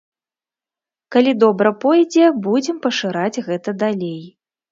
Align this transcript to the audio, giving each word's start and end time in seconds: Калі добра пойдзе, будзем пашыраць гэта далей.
Калі 1.15 1.31
добра 1.43 1.69
пойдзе, 1.83 2.25
будзем 2.47 2.77
пашыраць 2.87 3.43
гэта 3.51 3.69
далей. 3.85 4.19